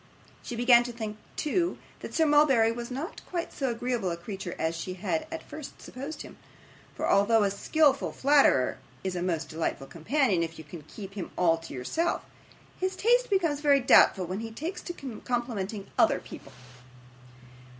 She 0.41 0.55
began 0.55 0.81
to 0.85 0.91
think, 0.91 1.17
too, 1.35 1.77
that 1.99 2.11
Sir 2.15 2.25
Mulberry 2.25 2.71
was 2.71 2.89
not 2.89 3.21
quite 3.29 3.53
so 3.53 3.69
agreeable 3.69 4.09
a 4.09 4.17
creature 4.17 4.55
as 4.57 4.75
she 4.75 4.95
had 4.95 5.27
at 5.31 5.47
first 5.47 5.79
supposed 5.79 6.23
him; 6.23 6.37
for, 6.95 7.07
although 7.07 7.43
a 7.43 7.51
skilful 7.51 8.11
flatterer 8.11 8.79
is 9.03 9.15
a 9.15 9.21
most 9.21 9.49
delightful 9.49 9.85
companion 9.85 10.41
if 10.41 10.57
you 10.57 10.63
can 10.65 10.81
keep 10.87 11.13
him 11.13 11.29
all 11.37 11.59
to 11.59 11.75
yourself, 11.75 12.25
his 12.79 12.95
taste 12.95 13.29
becomes 13.29 13.59
very 13.61 13.79
doubtful 13.79 14.25
when 14.25 14.39
he 14.39 14.49
takes 14.49 14.81
to 14.81 15.21
complimenting 15.23 15.85
other 15.99 16.17
people. 16.19 16.51